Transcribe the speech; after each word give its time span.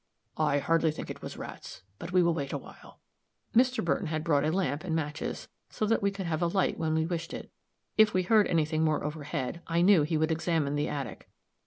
"I 0.39 0.57
hardly 0.57 0.89
think 0.89 1.11
it 1.11 1.21
was 1.21 1.37
rats; 1.37 1.83
but 1.99 2.11
we 2.11 2.23
will 2.23 2.33
wait 2.33 2.51
a 2.51 2.57
while." 2.57 2.97
Mr. 3.55 3.85
Burton 3.85 4.07
had 4.07 4.23
brought 4.23 4.43
a 4.43 4.51
lamp 4.51 4.83
and 4.83 4.95
matches, 4.95 5.47
so 5.69 5.85
that 5.85 6.01
we 6.01 6.09
could 6.09 6.25
have 6.25 6.41
a 6.41 6.47
light 6.47 6.79
when 6.79 6.95
we 6.95 7.05
wished 7.05 7.35
it; 7.35 7.51
if 7.99 8.11
we 8.11 8.23
heard 8.23 8.47
any 8.47 8.65
thing 8.65 8.83
more 8.83 9.03
overhead, 9.03 9.61
I 9.67 9.83
knew 9.83 10.01
he 10.01 10.17
would 10.17 10.31
examine 10.31 10.73
the 10.73 10.89
attic. 10.89 11.29